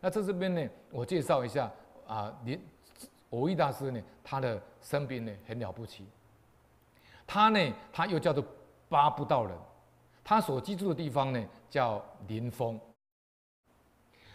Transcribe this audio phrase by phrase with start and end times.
[0.00, 1.70] 那在这边呢，我介绍一下
[2.06, 2.60] 啊，连
[3.30, 6.06] 蕅益大师呢，他的生平呢很了不起。
[7.26, 8.44] 他呢，他又叫做
[8.88, 9.56] 八不道人，
[10.24, 12.80] 他所居住的地方呢叫林峰。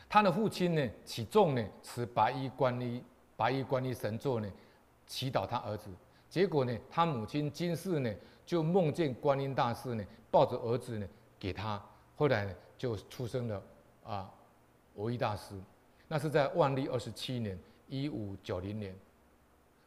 [0.09, 3.03] 他的父亲呢，启重呢持白衣观音
[3.35, 4.47] 白衣观音神座呢，
[5.07, 5.89] 祈祷他儿子。
[6.29, 8.13] 结果呢，他母亲金氏呢
[8.45, 11.07] 就梦见观音大士呢抱着儿子呢
[11.39, 11.81] 给他，
[12.15, 13.63] 后来呢就出生了
[14.03, 14.29] 啊
[14.97, 15.55] 蕅益大师。
[16.07, 17.57] 那是在万历二十七年
[17.87, 18.95] 一五九零年。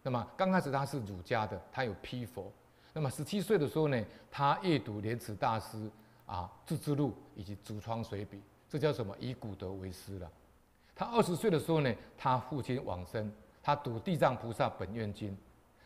[0.02, 2.51] 那么刚开始他是儒家的，他有批佛。
[2.92, 5.91] 那么十七岁的时候呢，他阅读莲池大师
[6.24, 8.37] 啊《自知录》以及《竹窗随笔》。
[8.69, 9.14] 这叫什么？
[9.20, 10.30] 以古德为师了。
[10.95, 13.30] 他二十岁的时候呢，他父亲往生，
[13.62, 15.30] 他读《地藏菩萨本愿经》，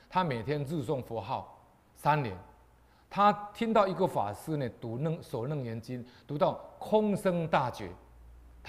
[0.08, 1.60] 他每天日诵佛号
[1.94, 2.36] 三年。
[3.10, 7.90] 他听到一个法师呢读楞《所楞严经》，读到空生大觉，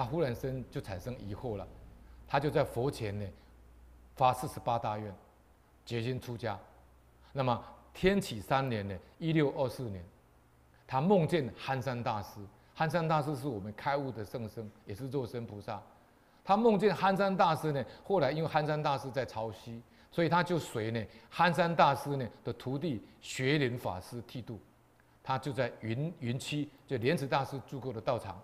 [0.02, 1.68] 他忽然生就产生疑惑了。
[2.28, 3.26] 他就在佛前呢
[4.16, 5.14] 发四十八大愿，
[5.86, 6.60] 决心出家。
[7.32, 10.04] 那么天启三年呢，一六二四年，
[10.88, 12.40] 他梦见憨山大师。
[12.74, 15.80] 憨山大师是我们开悟的圣僧，也是肉身菩萨。
[16.44, 24.60] 他梦见憨山大师呢，后来因为憨山大师在潮汐，所以他就随呢憨山大师呢的徒弟学林法师剃度。
[25.22, 28.42] 他就在云云栖，就莲池大师住过的道场。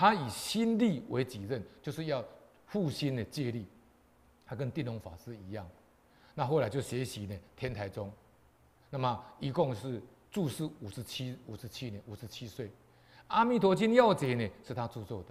[0.00, 2.24] 他以心力为己任，就是要
[2.64, 3.66] 复心的借力。
[4.46, 5.68] 他跟定龙法师一样。
[6.34, 8.10] 那后来就学习呢天台宗。
[8.88, 12.66] 那么一共是住世五十七五十七年，五十七岁。
[13.26, 15.28] 《阿弥陀经要解》呢是他著作的。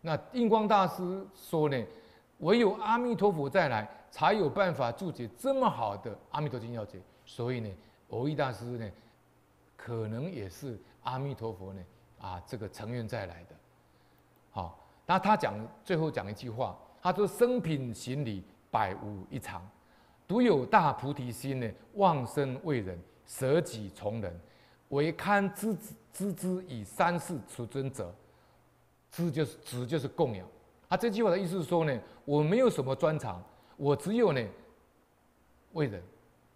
[0.00, 1.80] 那印光大师说呢，
[2.38, 6.98] 唯有阿弥陀佛再来，才有办法注解这么好的《阿弥陀经要解》。
[7.24, 7.70] 所以呢，
[8.10, 8.90] 蕅益大师呢，
[9.76, 11.80] 可能也是阿弥陀佛呢
[12.24, 13.54] 啊这个成愿再来的。
[14.50, 19.68] 好，那他讲最后讲一句话，他说：“生平行礼百无一常，
[20.26, 24.40] 独有大菩提心呢，忘身为人，舍己从人。”
[24.88, 25.76] 唯堪知
[26.12, 28.14] 知之以三世储尊者，
[29.10, 30.46] 知就是知就是供养。
[30.88, 33.42] 他这句话的意思是说呢，我没有什么专长，
[33.76, 34.40] 我只有呢
[35.72, 36.00] 为人，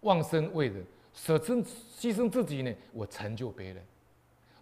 [0.01, 3.83] 忘身为人，舍身牺牲自己呢，我成就别人。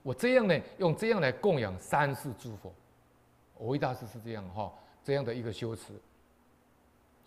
[0.07, 2.73] 我这样呢，用这样来供养三世诸佛。
[3.57, 4.72] 我维大师是这样哈，
[5.03, 5.91] 这样的一个修持。